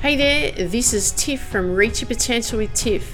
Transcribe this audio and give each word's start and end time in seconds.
Hey 0.00 0.16
there, 0.16 0.66
this 0.66 0.94
is 0.94 1.10
Tiff 1.10 1.42
from 1.42 1.74
Reach 1.74 2.00
Your 2.00 2.08
Potential 2.08 2.56
with 2.56 2.72
Tiff. 2.72 3.12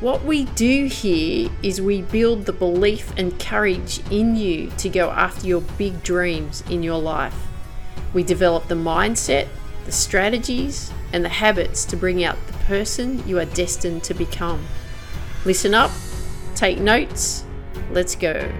What 0.00 0.24
we 0.24 0.46
do 0.46 0.86
here 0.86 1.48
is 1.62 1.80
we 1.80 2.02
build 2.02 2.44
the 2.44 2.52
belief 2.52 3.16
and 3.16 3.38
courage 3.38 4.00
in 4.10 4.34
you 4.34 4.70
to 4.78 4.88
go 4.88 5.10
after 5.10 5.46
your 5.46 5.60
big 5.60 6.02
dreams 6.02 6.64
in 6.68 6.82
your 6.82 7.00
life. 7.00 7.36
We 8.12 8.24
develop 8.24 8.66
the 8.66 8.74
mindset, 8.74 9.46
the 9.84 9.92
strategies, 9.92 10.90
and 11.12 11.24
the 11.24 11.28
habits 11.28 11.84
to 11.84 11.96
bring 11.96 12.24
out 12.24 12.48
the 12.48 12.54
person 12.64 13.24
you 13.28 13.38
are 13.38 13.44
destined 13.44 14.02
to 14.02 14.12
become. 14.12 14.66
Listen 15.44 15.72
up, 15.72 15.92
take 16.56 16.80
notes, 16.80 17.44
let's 17.92 18.16
go. 18.16 18.50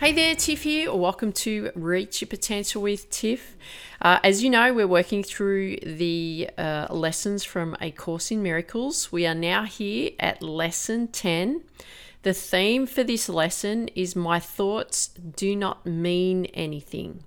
Hey 0.00 0.12
there, 0.12 0.36
Tiff 0.36 0.62
here. 0.62 0.94
Welcome 0.94 1.32
to 1.32 1.72
Reach 1.74 2.20
Your 2.20 2.28
Potential 2.28 2.80
with 2.80 3.10
Tiff. 3.10 3.56
Uh, 4.00 4.20
as 4.22 4.44
you 4.44 4.48
know, 4.48 4.72
we're 4.72 4.86
working 4.86 5.24
through 5.24 5.78
the 5.78 6.48
uh, 6.56 6.86
lessons 6.88 7.42
from 7.42 7.76
A 7.80 7.90
Course 7.90 8.30
in 8.30 8.40
Miracles. 8.40 9.10
We 9.10 9.26
are 9.26 9.34
now 9.34 9.64
here 9.64 10.12
at 10.20 10.40
lesson 10.40 11.08
10. 11.08 11.62
The 12.22 12.32
theme 12.32 12.86
for 12.86 13.02
this 13.02 13.28
lesson 13.28 13.88
is 13.96 14.14
My 14.14 14.38
Thoughts 14.38 15.08
Do 15.08 15.56
Not 15.56 15.84
Mean 15.84 16.44
Anything. 16.54 17.24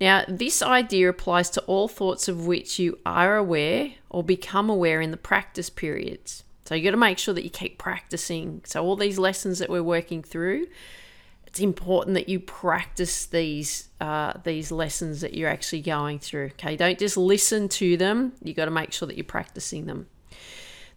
Now, 0.00 0.24
this 0.26 0.62
idea 0.62 1.08
applies 1.08 1.50
to 1.50 1.60
all 1.68 1.86
thoughts 1.86 2.26
of 2.26 2.48
which 2.48 2.80
you 2.80 2.98
are 3.06 3.36
aware 3.36 3.92
or 4.10 4.24
become 4.24 4.68
aware 4.68 5.00
in 5.00 5.12
the 5.12 5.16
practice 5.16 5.70
periods. 5.70 6.42
So, 6.64 6.74
you 6.74 6.82
got 6.82 6.90
to 6.90 6.96
make 6.96 7.18
sure 7.18 7.32
that 7.32 7.44
you 7.44 7.50
keep 7.50 7.78
practicing. 7.78 8.62
So, 8.64 8.84
all 8.84 8.96
these 8.96 9.20
lessons 9.20 9.60
that 9.60 9.70
we're 9.70 9.84
working 9.84 10.24
through 10.24 10.66
it's 11.56 11.62
important 11.62 12.12
that 12.16 12.28
you 12.28 12.38
practice 12.38 13.24
these 13.24 13.88
uh, 13.98 14.34
these 14.44 14.70
lessons 14.70 15.22
that 15.22 15.32
you're 15.32 15.48
actually 15.48 15.80
going 15.80 16.18
through. 16.18 16.50
Okay, 16.58 16.76
don't 16.76 16.98
just 16.98 17.16
listen 17.16 17.70
to 17.70 17.96
them. 17.96 18.34
You 18.42 18.52
got 18.52 18.66
to 18.66 18.70
make 18.70 18.92
sure 18.92 19.08
that 19.08 19.16
you're 19.16 19.24
practicing 19.24 19.86
them. 19.86 20.06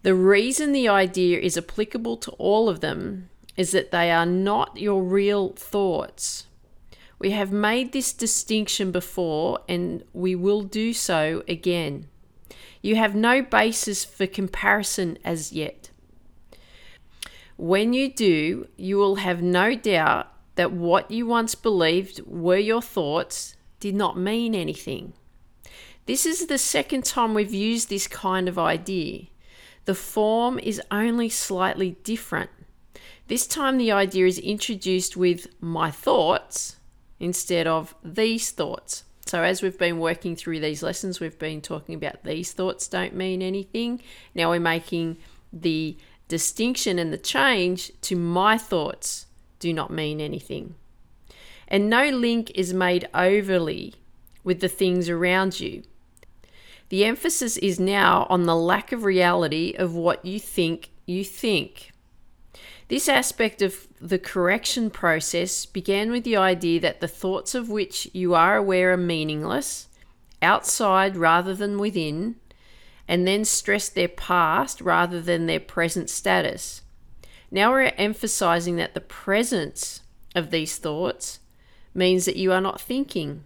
The 0.03 0.13
reason 0.13 0.73
the 0.73 0.89
idea 0.89 1.39
is 1.39 1.57
applicable 1.57 2.17
to 2.17 2.31
all 2.31 2.67
of 2.67 2.81
them 2.81 3.29
is 3.55 3.71
that 3.71 3.91
they 3.91 4.11
are 4.11 4.25
not 4.25 4.75
your 4.75 5.01
real 5.01 5.53
thoughts. 5.53 6.47
We 7.19 7.31
have 7.31 7.53
made 7.53 7.93
this 7.93 8.11
distinction 8.11 8.91
before 8.91 9.59
and 9.69 10.03
we 10.11 10.35
will 10.35 10.63
do 10.63 10.91
so 10.91 11.41
again. 11.47 12.09
You 12.81 12.97
have 12.97 13.15
no 13.15 13.41
basis 13.41 14.03
for 14.03 14.27
comparison 14.27 15.17
as 15.23 15.53
yet. 15.53 15.89
When 17.55 17.93
you 17.93 18.11
do, 18.11 18.67
you 18.75 18.97
will 18.97 19.15
have 19.15 19.41
no 19.41 19.75
doubt 19.75 20.33
that 20.59 20.73
what 20.73 21.09
you 21.09 21.25
once 21.25 21.55
believed 21.55 22.19
were 22.27 22.57
your 22.57 22.81
thoughts 22.81 23.55
did 23.79 23.95
not 23.95 24.17
mean 24.17 24.53
anything. 24.53 25.13
This 26.05 26.25
is 26.25 26.47
the 26.47 26.57
second 26.57 27.05
time 27.05 27.33
we've 27.33 27.53
used 27.53 27.87
this 27.87 28.07
kind 28.07 28.49
of 28.49 28.59
idea. 28.59 29.27
The 29.85 29.95
form 29.95 30.59
is 30.59 30.81
only 30.91 31.29
slightly 31.29 31.91
different. 32.03 32.49
This 33.27 33.47
time, 33.47 33.77
the 33.77 33.93
idea 33.93 34.25
is 34.25 34.37
introduced 34.37 35.15
with 35.15 35.47
my 35.61 35.91
thoughts 35.91 36.75
instead 37.21 37.65
of 37.65 37.95
these 38.03 38.51
thoughts. 38.51 39.05
So, 39.27 39.43
as 39.43 39.61
we've 39.61 39.79
been 39.79 39.97
working 39.97 40.35
through 40.35 40.59
these 40.59 40.83
lessons, 40.83 41.21
we've 41.21 41.39
been 41.39 41.61
talking 41.61 41.95
about 41.95 42.25
these 42.25 42.51
thoughts 42.51 42.89
don't 42.89 43.15
mean 43.15 43.41
anything. 43.41 44.01
Now 44.35 44.49
we're 44.49 44.59
making 44.59 45.19
the 45.53 45.95
distinction 46.27 46.99
and 46.99 47.13
the 47.13 47.17
change 47.17 47.93
to 48.01 48.17
my 48.17 48.57
thoughts 48.57 49.25
do 49.59 49.73
not 49.73 49.91
mean 49.91 50.19
anything. 50.19 50.75
And 51.67 51.89
no 51.89 52.09
link 52.09 52.51
is 52.55 52.73
made 52.73 53.07
overly 53.13 53.93
with 54.43 54.59
the 54.61 54.67
things 54.67 55.09
around 55.09 55.59
you. 55.59 55.83
The 56.89 57.05
emphasis 57.05 57.57
is 57.57 57.79
now 57.79 58.25
on 58.29 58.43
the 58.43 58.55
lack 58.55 58.91
of 58.91 59.03
reality 59.03 59.75
of 59.77 59.93
what 59.93 60.25
you 60.25 60.39
think 60.39 60.89
you 61.05 61.23
think. 61.23 61.91
This 62.87 63.07
aspect 63.07 63.61
of 63.61 63.87
the 64.01 64.17
correction 64.17 64.89
process 64.89 65.67
began 65.67 66.09
with 66.09 66.23
the 66.23 66.37
idea 66.37 66.79
that 66.79 67.01
the 67.01 67.07
thoughts 67.07 67.53
of 67.53 67.69
which 67.69 68.09
you 68.13 68.33
are 68.33 68.57
aware 68.57 68.93
are 68.93 68.97
meaningless, 68.97 69.87
outside 70.41 71.15
rather 71.15 71.53
than 71.53 71.77
within, 71.77 72.37
and 73.07 73.27
then 73.27 73.45
stressed 73.45 73.93
their 73.93 74.07
past 74.07 74.81
rather 74.81 75.21
than 75.21 75.45
their 75.45 75.59
present 75.59 76.09
status. 76.09 76.81
Now 77.51 77.71
we're 77.71 77.93
emphasizing 77.97 78.75
that 78.75 78.93
the 78.93 79.01
presence 79.01 80.01
of 80.35 80.51
these 80.51 80.77
thoughts 80.77 81.39
means 81.93 82.25
that 82.25 82.35
you 82.35 82.51
are 82.51 82.61
not 82.61 82.79
thinking. 82.79 83.45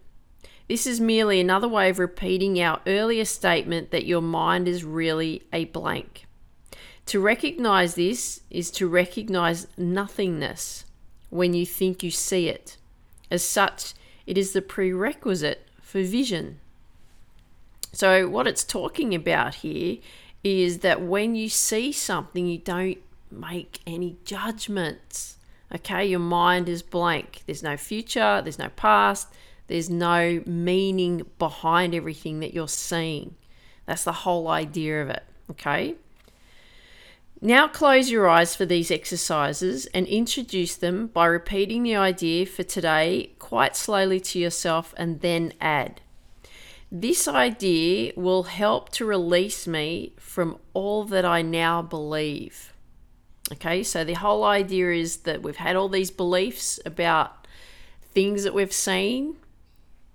This 0.67 0.85
is 0.85 0.99
merely 0.99 1.39
another 1.39 1.67
way 1.67 1.89
of 1.89 1.99
repeating 1.99 2.61
our 2.61 2.81
earlier 2.85 3.25
statement 3.25 3.91
that 3.91 4.05
your 4.05 4.21
mind 4.21 4.67
is 4.67 4.83
really 4.83 5.43
a 5.53 5.65
blank. 5.65 6.25
To 7.07 7.19
recognize 7.19 7.95
this 7.95 8.41
is 8.49 8.71
to 8.71 8.87
recognize 8.87 9.67
nothingness 9.77 10.85
when 11.29 11.53
you 11.53 11.65
think 11.65 12.03
you 12.03 12.11
see 12.11 12.47
it. 12.47 12.77
As 13.29 13.43
such, 13.43 13.93
it 14.25 14.37
is 14.37 14.53
the 14.53 14.61
prerequisite 14.61 15.67
for 15.81 16.01
vision. 16.01 16.59
So, 17.91 18.27
what 18.27 18.47
it's 18.47 18.63
talking 18.63 19.13
about 19.13 19.55
here 19.55 19.97
is 20.43 20.79
that 20.79 21.01
when 21.01 21.35
you 21.35 21.49
see 21.49 21.91
something, 21.91 22.47
you 22.47 22.57
don't 22.57 22.97
make 23.33 23.79
any 23.85 24.17
judgments. 24.25 25.37
Okay, 25.73 26.05
your 26.05 26.19
mind 26.19 26.69
is 26.69 26.81
blank. 26.81 27.43
There's 27.45 27.63
no 27.63 27.77
future, 27.77 28.41
there's 28.41 28.59
no 28.59 28.69
past, 28.69 29.27
there's 29.67 29.89
no 29.89 30.43
meaning 30.45 31.25
behind 31.39 31.95
everything 31.95 32.39
that 32.41 32.53
you're 32.53 32.67
seeing. 32.67 33.35
That's 33.85 34.03
the 34.03 34.11
whole 34.11 34.47
idea 34.47 35.01
of 35.01 35.09
it. 35.09 35.23
Okay. 35.51 35.95
Now 37.41 37.67
close 37.67 38.09
your 38.09 38.29
eyes 38.29 38.55
for 38.55 38.65
these 38.65 38.89
exercises 38.89 39.85
and 39.87 40.07
introduce 40.07 40.75
them 40.75 41.07
by 41.07 41.25
repeating 41.25 41.83
the 41.83 41.95
idea 41.95 42.45
for 42.45 42.63
today 42.63 43.31
quite 43.37 43.75
slowly 43.75 44.21
to 44.21 44.39
yourself 44.39 44.93
and 44.95 45.19
then 45.19 45.51
add. 45.59 45.99
This 46.89 47.27
idea 47.27 48.13
will 48.15 48.43
help 48.43 48.89
to 48.89 49.05
release 49.05 49.67
me 49.67 50.13
from 50.17 50.57
all 50.73 51.03
that 51.05 51.25
I 51.25 51.41
now 51.41 51.81
believe. 51.81 52.72
Okay, 53.51 53.83
so 53.83 54.03
the 54.03 54.13
whole 54.13 54.43
idea 54.43 54.91
is 54.91 55.17
that 55.17 55.41
we've 55.41 55.57
had 55.57 55.75
all 55.75 55.89
these 55.89 56.11
beliefs 56.11 56.79
about 56.85 57.45
things 58.13 58.43
that 58.43 58.53
we've 58.53 58.73
seen 58.73 59.35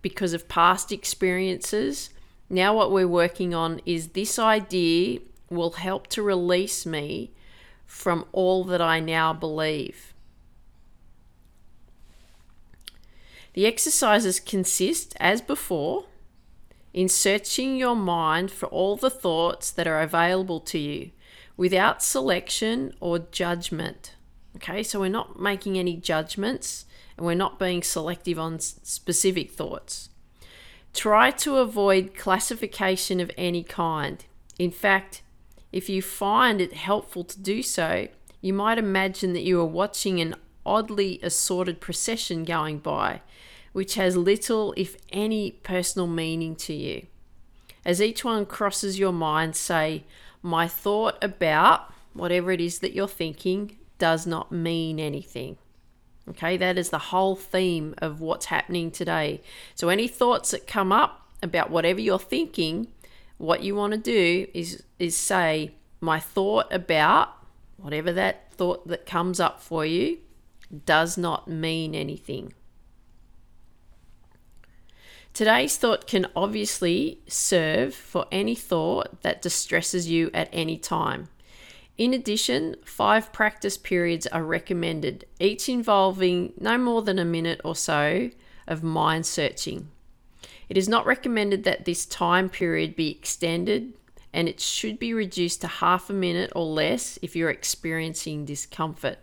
because 0.01 0.33
of 0.33 0.49
past 0.49 0.91
experiences. 0.91 2.11
Now, 2.49 2.75
what 2.75 2.91
we're 2.91 3.07
working 3.07 3.55
on 3.55 3.81
is 3.85 4.09
this 4.09 4.39
idea 4.39 5.21
will 5.51 5.73
help 5.73 6.07
to 6.09 6.23
release 6.23 6.87
me 6.87 7.33
from 7.87 8.25
all 8.33 8.65
that 8.65 8.81
I 8.81 9.01
now 9.01 9.33
believe. 9.33 10.15
The 13.53 13.67
exercises 13.67 14.41
consist, 14.41 15.15
as 15.19 15.43
before, 15.43 16.07
in 16.95 17.09
searching 17.09 17.77
your 17.77 17.97
mind 17.97 18.51
for 18.51 18.67
all 18.67 18.97
the 18.97 19.11
thoughts 19.11 19.71
that 19.71 19.87
are 19.87 20.01
available 20.01 20.61
to 20.61 20.79
you 20.79 21.11
without 21.59 22.03
selection 22.03 22.95
or 23.01 23.19
judgment. 23.19 24.15
Okay, 24.57 24.83
so 24.83 25.01
we're 25.01 25.11
not 25.11 25.39
making 25.39 25.77
any 25.77 25.97
judgments 25.97 26.87
and 27.19 27.27
we're 27.27 27.35
not 27.35 27.59
being 27.59 27.83
selective 27.83 28.39
on 28.39 28.61
specific 28.61 29.51
thoughts. 29.51 30.09
Try 30.95 31.31
to 31.33 31.57
avoid 31.57 32.15
classification 32.17 33.21
of 33.21 33.31
any 33.37 33.63
kind. 33.63 34.25
In 34.59 34.71
fact, 34.71 35.23
if 35.71 35.89
you 35.89 36.01
find 36.01 36.61
it 36.61 36.73
helpful 36.73 37.25
to 37.25 37.39
do 37.39 37.63
so, 37.63 38.09
you 38.41 38.53
might 38.55 38.79
imagine 38.79 39.33
that 39.35 39.43
you 39.43 39.61
are 39.61 39.67
watching 39.67 40.21
an 40.21 40.37
oddly 40.65 41.19
assorted 41.23 41.81
procession 41.81 42.45
going 42.45 42.79
by, 42.79 43.21
which 43.73 43.97
has 43.97 44.17
little, 44.17 44.73
if 44.77 44.97
any, 45.13 45.51
personal 45.51 46.07
meaning 46.07 46.55
to 46.57 46.73
you. 46.73 47.07
As 47.85 48.01
each 48.01 48.25
one 48.25 48.47
crosses 48.47 48.99
your 48.99 49.13
mind, 49.13 49.57
say, 49.57 50.05
my 50.49 50.67
thought 50.67 51.23
about 51.23 51.93
whatever 52.15 52.51
it 52.51 52.61
is 52.61 52.79
that 52.81 52.93
you're 52.93 53.07
thinking 53.07 53.77
does 53.99 54.27
not 54.27 54.51
mean 54.51 54.99
anything. 54.99 55.59
Okay, 56.29 56.57
that 56.57 56.77
is 56.77 56.91
the 56.91 56.99
whole 56.99 57.37
theme 57.37 57.95
of 57.99 58.21
what's 58.21 58.47
happening 58.47 58.91
today. 58.91 59.41
So, 59.75 59.89
any 59.89 60.09
thoughts 60.09 60.51
that 60.51 60.67
come 60.67 60.93
up 60.93 61.29
about 61.43 61.71
whatever 61.71 62.01
you're 62.01 62.19
thinking, 62.19 62.89
what 63.39 63.63
you 63.63 63.75
want 63.75 63.93
to 63.93 63.99
do 63.99 64.47
is, 64.53 64.83
is 64.99 65.17
say, 65.17 65.73
My 66.01 66.19
thought 66.21 66.67
about 66.73 67.31
whatever 67.77 68.13
that 68.13 68.53
thought 68.53 68.87
that 68.89 69.07
comes 69.07 69.41
up 69.41 69.63
for 69.63 69.87
you 69.87 70.19
does 70.85 71.17
not 71.17 71.49
mean 71.49 71.95
anything. 71.95 72.53
Today's 75.39 75.77
thought 75.77 76.09
can 76.09 76.27
obviously 76.35 77.21
serve 77.29 77.95
for 77.95 78.27
any 78.33 78.57
thought 78.57 79.23
that 79.23 79.41
distresses 79.41 80.09
you 80.09 80.33
at 80.35 80.49
any 80.53 80.77
time. 80.77 81.29
In 81.97 82.13
addition, 82.13 82.75
five 82.85 83.33
practice 83.33 83.77
periods 83.77 84.27
are 84.27 84.43
recommended, 84.43 85.27
each 85.39 85.69
involving 85.69 86.55
no 86.59 86.77
more 86.77 87.03
than 87.03 87.21
a 87.21 87.25
minute 87.25 87.61
or 87.65 87.77
so 87.77 88.31
of 88.67 88.83
mind 88.83 89.27
searching. 89.27 89.91
It 90.69 90.77
is 90.77 90.89
not 90.89 91.07
recommended 91.07 91.63
that 91.63 91.85
this 91.85 92.05
time 92.05 92.49
period 92.49 92.97
be 92.97 93.09
extended, 93.09 93.93
and 94.33 94.49
it 94.49 94.59
should 94.59 94.99
be 94.99 95.15
reduced 95.15 95.61
to 95.61 95.69
half 95.69 96.11
a 96.11 96.15
minute 96.15 96.51
or 96.57 96.65
less 96.65 97.17
if 97.23 97.37
you're 97.37 97.49
experiencing 97.49 98.45
discomfort. 98.45 99.19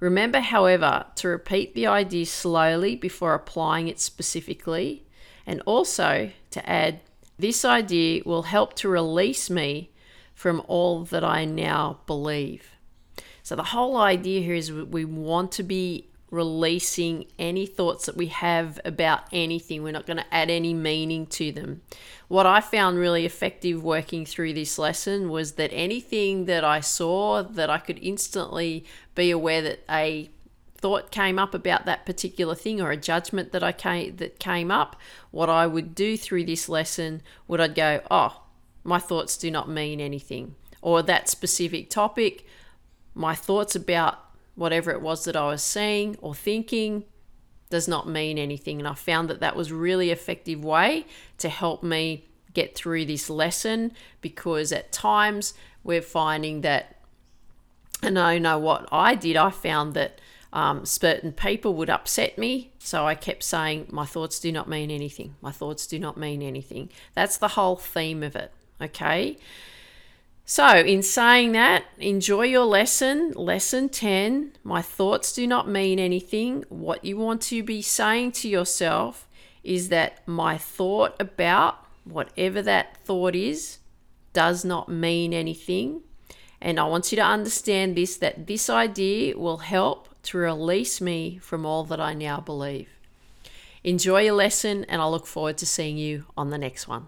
Remember, 0.00 0.40
however, 0.40 1.06
to 1.14 1.28
repeat 1.28 1.76
the 1.76 1.86
idea 1.86 2.26
slowly 2.26 2.96
before 2.96 3.34
applying 3.34 3.86
it 3.86 4.00
specifically, 4.00 5.04
and 5.48 5.62
also 5.64 6.30
to 6.50 6.70
add, 6.70 7.00
This 7.38 7.64
idea 7.64 8.22
will 8.26 8.42
help 8.42 8.74
to 8.74 8.88
release 8.88 9.48
me 9.48 9.90
from 10.34 10.62
all 10.68 11.04
that 11.06 11.24
I 11.24 11.44
now 11.46 12.00
believe. 12.06 12.76
So, 13.42 13.56
the 13.56 13.64
whole 13.64 13.96
idea 13.96 14.42
here 14.42 14.54
is 14.54 14.70
we 14.70 15.04
want 15.06 15.50
to 15.52 15.62
be 15.62 16.08
releasing 16.30 17.24
any 17.38 17.64
thoughts 17.64 18.04
that 18.04 18.16
we 18.16 18.26
have 18.26 18.78
about 18.84 19.22
anything. 19.32 19.82
We're 19.82 19.92
not 19.92 20.04
going 20.04 20.18
to 20.18 20.34
add 20.34 20.50
any 20.50 20.74
meaning 20.74 21.26
to 21.28 21.50
them. 21.50 21.80
What 22.28 22.44
I 22.44 22.60
found 22.60 22.98
really 22.98 23.24
effective 23.24 23.82
working 23.82 24.26
through 24.26 24.52
this 24.52 24.78
lesson 24.78 25.30
was 25.30 25.52
that 25.52 25.72
anything 25.72 26.44
that 26.44 26.64
I 26.64 26.80
saw 26.80 27.42
that 27.42 27.70
I 27.70 27.78
could 27.78 27.98
instantly 28.02 28.84
be 29.14 29.30
aware 29.30 29.62
that 29.62 29.84
a 29.88 30.28
thought 30.80 31.10
came 31.10 31.38
up 31.38 31.54
about 31.54 31.84
that 31.86 32.06
particular 32.06 32.54
thing 32.54 32.80
or 32.80 32.90
a 32.90 32.96
judgment 32.96 33.52
that 33.52 33.62
I 33.62 33.72
came 33.72 34.16
that 34.16 34.38
came 34.38 34.70
up, 34.70 34.96
what 35.30 35.50
I 35.50 35.66
would 35.66 35.94
do 35.94 36.16
through 36.16 36.44
this 36.44 36.68
lesson 36.68 37.22
would 37.46 37.60
I'd 37.60 37.74
go, 37.74 38.00
"Oh, 38.10 38.42
my 38.84 38.98
thoughts 38.98 39.36
do 39.36 39.50
not 39.50 39.68
mean 39.68 40.00
anything." 40.00 40.54
Or 40.80 41.02
that 41.02 41.28
specific 41.28 41.90
topic, 41.90 42.46
my 43.14 43.34
thoughts 43.34 43.74
about 43.74 44.18
whatever 44.54 44.90
it 44.90 45.02
was 45.02 45.24
that 45.24 45.36
I 45.36 45.46
was 45.48 45.62
seeing 45.62 46.16
or 46.20 46.34
thinking 46.34 47.04
does 47.70 47.88
not 47.88 48.08
mean 48.08 48.38
anything. 48.38 48.78
And 48.78 48.88
I 48.88 48.94
found 48.94 49.28
that 49.28 49.40
that 49.40 49.56
was 49.56 49.72
really 49.72 50.10
effective 50.10 50.64
way 50.64 51.06
to 51.38 51.48
help 51.48 51.82
me 51.82 52.24
get 52.54 52.74
through 52.74 53.04
this 53.04 53.28
lesson 53.28 53.92
because 54.20 54.72
at 54.72 54.90
times 54.90 55.54
we're 55.84 56.02
finding 56.02 56.62
that, 56.62 56.96
and 58.02 58.16
oh, 58.16 58.22
I 58.22 58.38
know 58.38 58.58
what 58.58 58.88
I 58.90 59.14
did, 59.14 59.36
I 59.36 59.50
found 59.50 59.94
that 59.94 60.20
um, 60.52 60.84
certain 60.86 61.32
people 61.32 61.74
would 61.74 61.90
upset 61.90 62.38
me. 62.38 62.72
So 62.78 63.06
I 63.06 63.14
kept 63.14 63.42
saying, 63.42 63.88
My 63.90 64.06
thoughts 64.06 64.40
do 64.40 64.50
not 64.50 64.68
mean 64.68 64.90
anything. 64.90 65.34
My 65.40 65.52
thoughts 65.52 65.86
do 65.86 65.98
not 65.98 66.16
mean 66.16 66.42
anything. 66.42 66.90
That's 67.14 67.36
the 67.36 67.48
whole 67.48 67.76
theme 67.76 68.22
of 68.22 68.34
it. 68.36 68.52
Okay. 68.80 69.36
So, 70.50 70.66
in 70.78 71.02
saying 71.02 71.52
that, 71.52 71.84
enjoy 71.98 72.46
your 72.46 72.64
lesson, 72.64 73.32
lesson 73.32 73.90
10. 73.90 74.52
My 74.64 74.80
thoughts 74.80 75.34
do 75.34 75.46
not 75.46 75.68
mean 75.68 75.98
anything. 75.98 76.64
What 76.70 77.04
you 77.04 77.18
want 77.18 77.42
to 77.42 77.62
be 77.62 77.82
saying 77.82 78.32
to 78.32 78.48
yourself 78.48 79.28
is 79.62 79.90
that 79.90 80.26
my 80.26 80.56
thought 80.56 81.14
about 81.20 81.84
whatever 82.04 82.62
that 82.62 82.96
thought 83.04 83.34
is 83.34 83.78
does 84.32 84.64
not 84.64 84.88
mean 84.88 85.34
anything. 85.34 86.00
And 86.62 86.80
I 86.80 86.84
want 86.84 87.12
you 87.12 87.16
to 87.16 87.22
understand 87.22 87.94
this 87.94 88.16
that 88.16 88.46
this 88.46 88.70
idea 88.70 89.36
will 89.36 89.58
help 89.58 90.07
to 90.28 90.36
release 90.38 91.00
me 91.00 91.38
from 91.38 91.64
all 91.64 91.84
that 91.84 92.00
I 92.00 92.12
now 92.12 92.40
believe. 92.40 92.88
Enjoy 93.82 94.20
your 94.20 94.34
lesson, 94.34 94.84
and 94.84 95.00
I 95.00 95.06
look 95.06 95.26
forward 95.26 95.56
to 95.58 95.66
seeing 95.66 95.96
you 95.96 96.26
on 96.36 96.50
the 96.50 96.58
next 96.58 96.86
one. 96.86 97.06